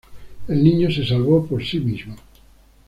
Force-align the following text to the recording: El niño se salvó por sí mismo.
El 0.47 0.63
niño 0.63 0.89
se 0.89 1.05
salvó 1.05 1.45
por 1.45 1.63
sí 1.63 1.79
mismo. 1.79 2.15